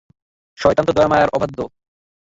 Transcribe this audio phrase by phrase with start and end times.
[0.57, 1.57] শয়তান তো দয়াময়ের অবাধ্য।